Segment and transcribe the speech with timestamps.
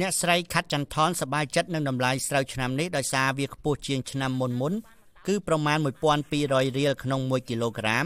[0.00, 4.72] អ្នកស្រីខាត់ចន្ទថនសប្បាយចិត្តនឹងតម្លៃស្រូវឆ្នាំនេះដោយសារវាខ្ពស់ជាងឆ្នាំមុនមុន
[5.26, 8.04] គឺប្រមាណ1200រៀលក្នុង1គីឡូក្រាម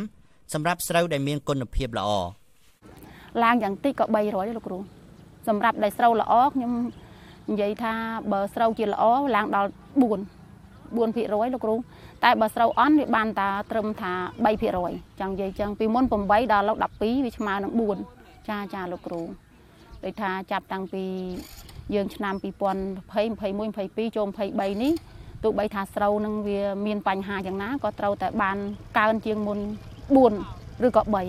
[0.52, 2.10] សម្រាប់ស្រូវដែលមានគុណភាពល្អ
[3.42, 4.78] ឡើងយ៉ាងតិចក៏300លោកគ្រូ
[5.48, 6.72] សម្រាប់ដែលស្រូវល្អខ្ញុំ
[7.50, 7.92] និយាយថា
[8.32, 9.04] បើស្រូវជាល្អ
[9.36, 11.74] ឡើងដល់4 4%លោកគ្រូ
[12.24, 14.12] តែបើស្រូវអន់វាបានតាត្រឹមថា
[14.46, 17.72] 3%ចឹងនិយាយចឹងពីមុន8ដល់លោក12វាស្មើនឹង
[18.10, 19.22] 4ចាចាលោកគ្រូ
[20.04, 21.04] ដូចថាចាប់តាំងពី
[21.94, 24.92] យើងឆ្នាំ2020 21 22ចូល23នេះ
[25.42, 28.56] ទោះបីថាស្រូវនឹងវាមានបញ្ហាយ៉ាងណាក៏ត្រូវតែបាន
[28.98, 29.58] កើនជាងមុន
[30.20, 31.26] 4ឬក៏3បាទ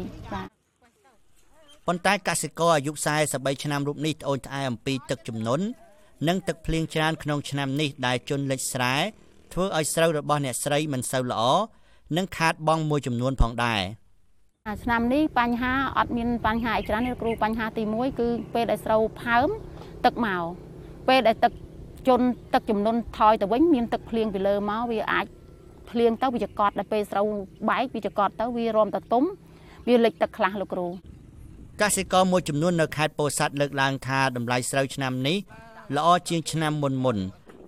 [1.88, 2.92] ប៉ុន្តែកសិករអាយុ
[3.28, 5.66] 43ឆ្នាំរូបនេះត្អូញត្អែអំពីទឹកជំនន់
[6.28, 8.96] និងទឹកភ្លៀងច្រើនក្នុងឆ្នាំនេះដែលជន់លិចស្រែ
[9.54, 11.44] ធ្វើឲ្យស្រូវរបស់អ្នកស្រីមិនសូវល្អ
[12.18, 13.82] និងខាតបង់មួយចំនួនផងដែរ
[14.84, 19.48] ឆ្នាំនេះបញ្ហាអត់មានបញ្ហាអីច្រើនទេគ្រូបញ្ហាទី1គឺពេលដែលស្រូវផើម
[20.06, 20.44] ទឹកមក
[21.08, 21.54] ពេលដែលទឹក
[22.08, 25.26] ជន់ទឹកចំនួនថយទៅវិញមានទឹកភ្លៀងពីលើមកវាអាច
[25.90, 27.26] ភ្លៀងទៅវាចកត់ដល់ពេលស្រូវ
[27.70, 29.24] បែកវាចកត់ទៅវារំទៅទុំ
[29.88, 30.88] វាលិចទឹកខ្លះលោកគ្រូ
[31.82, 35.38] កសិករមួយចំនួននៅខេត្តពោធិ៍សាត់លើកឡើងថាតម្លៃស្រូវឆ្នាំនេះ
[35.96, 37.18] ល្អជាងឆ្នាំមុនមុន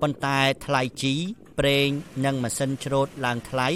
[0.01, 1.13] ប៉ុន្តែថ្លៃជី
[1.59, 1.87] ប្រេង
[2.25, 3.67] និងម៉ាស៊ីនច្រូតឡើងថ្លៃ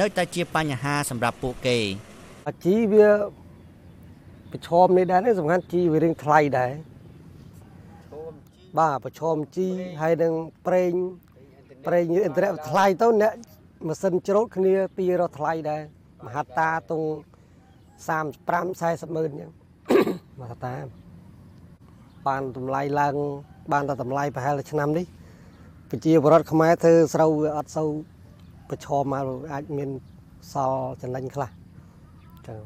[0.00, 1.78] នៅតែជាបញ្ហាសម្រាប់ពួកគេ
[2.64, 3.08] ជីវា
[4.52, 6.72] ប្រឈមនេះដែរសំខាន់ជីវារៀងថ្លៃដែរ
[8.78, 9.68] បាទប្រឈមជី
[10.00, 10.32] ហើយនឹង
[10.66, 10.92] ប្រេង
[11.86, 13.34] ប្រេងអ៊ីនធឺណិតថ្លៃទៅអ្នក
[13.86, 15.82] ម៉ាស៊ីនច្រូតគ្នាទីរស់ថ្លៃដែរ
[16.26, 17.02] មហាតាទង
[18.08, 19.50] 35 40ម៉ឺនអញ្ចឹង
[20.40, 20.74] មហាតា
[22.26, 23.14] បានតម្លៃឡើង
[23.72, 25.06] បានតែតម្លៃប្រហែលឆ្នាំនេះ
[25.90, 27.90] ប្រជាពលរដ្ឋខ្មែរធ្វើស្រូវវាអត់សូវ
[28.70, 29.90] ប្រឈមមកអាចមាន
[30.52, 31.50] សល់ចំណេញខ្លះ
[32.46, 32.60] ចឹង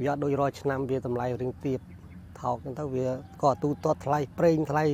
[0.00, 1.80] វាអត់ដូចរាល់ឆ្នាំវាតម្លៃរៀងទៀប
[2.40, 3.06] ថោកហ្នឹងទៅវា
[3.42, 4.84] ក៏ទូទាត់ថ្លៃប្រេងថ្លៃ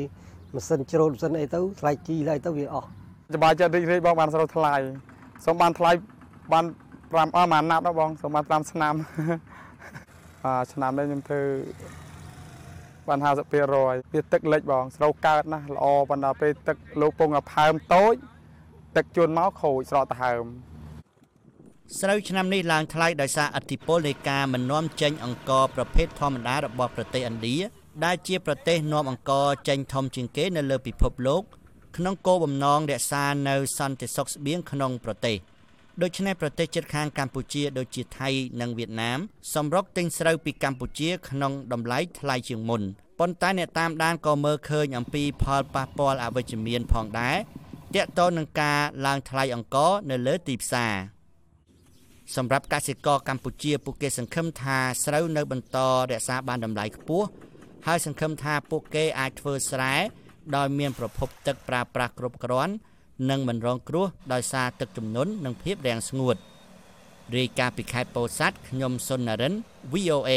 [0.55, 2.87] ម៉ាស៊ីនច្រូតម៉ាស៊ីនអីទៅថ្លៃជីថ្លៃទៅវាអស់
[3.35, 4.75] សប្បាយចិត្តរីករាយបងបានស្រូវថ្លៃ
[5.45, 5.91] សូមបានថ្លៃ
[6.53, 8.95] បាន5អស់មួយណាត់ដល់បងសូមបាន5ឆ្នាំ
[10.45, 11.43] អាឆ្នាំនេះខ្ញុំធ្វើ
[13.09, 13.55] បាន50%
[14.15, 18.15] វាទឹកលិចបង ស្រូវកើតណាស់ល្អប៉ុន្តែពេលទឹកលោកពងផើមតូច
[18.97, 20.45] ទឹកជន់មកខូចស្រកទៅហើម
[21.97, 27.57] ស្រូវឆ្នាំនេះឡើងថ្លៃដោយសារអធិពលនៃការមិននាំចេញអង្ករប្រភេទធម្មតារបស់ប្រទេសឥណ្ឌា
[28.05, 31.43] ដែលជាប្រទេសនាំអង្ករចេញធំជាងគេនៅលើពិភពលោក
[31.97, 35.37] ក្នុងគោលបំណងរក្សានៅសន្តិសុខស្បៀងក្នុងប្រទេស
[36.03, 38.29] ដូច្នេះប្រទេសជិតខាងកម្ពុជាដូចជាថៃ
[38.61, 39.19] និងវៀតណាម
[39.55, 42.83] សម្រុកទិញស្រូវពីកម្ពុជាក្នុងតម្លៃថ្លៃជាងមុន
[43.19, 47.37] ប៉ុន្តែអ្នកតាមដានក៏មើលឃើញអំពីផលប៉ះពាល់អវិជ្ជមានផងដែរ
[47.95, 50.95] ទាក់ទងនឹងការឡើងថ្លៃអង្ករនៅលើទីផ្សារ
[52.37, 55.79] សម្រាប់កសិករកម្ពុជាពួកគេសង្ឃឹមថាស្រូវនៅបន្ត
[56.11, 57.27] រក្សាបានតម្លៃខ្ពស់
[57.87, 59.95] ហើយសង្ឃឹមថាពួកគេអាចធ្វើស្រែ
[60.57, 62.73] ដោយមានប្រភពទឹកប្រើប្រាស់គ្រប់គ្រាន់
[63.31, 66.37] និងមិនរងគ្រោះដោយសារទឹកជំនន់និងភាពរាំងស្ងួត
[67.37, 69.55] រាយការណ៍ពីខេត្តពោធិ៍សាត់ខ្ញុំសុននរិន
[69.93, 70.33] VOA